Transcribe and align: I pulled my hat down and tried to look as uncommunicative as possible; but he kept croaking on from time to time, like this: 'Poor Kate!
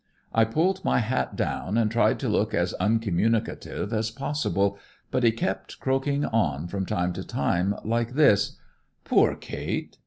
I 0.33 0.45
pulled 0.45 0.83
my 0.83 0.97
hat 0.97 1.35
down 1.35 1.77
and 1.77 1.91
tried 1.91 2.19
to 2.21 2.27
look 2.27 2.55
as 2.55 2.73
uncommunicative 2.79 3.93
as 3.93 4.09
possible; 4.09 4.79
but 5.11 5.21
he 5.21 5.31
kept 5.31 5.79
croaking 5.79 6.25
on 6.25 6.67
from 6.67 6.87
time 6.87 7.13
to 7.13 7.23
time, 7.23 7.75
like 7.83 8.13
this: 8.13 8.57
'Poor 9.03 9.35
Kate! 9.35 9.99